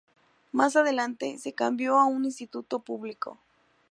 Más 0.51 0.75
adelante, 0.75 1.37
se 1.37 1.53
cambió 1.53 1.99
a 1.99 2.07
un 2.07 2.25
instituto 2.25 2.79
público. 2.79 3.39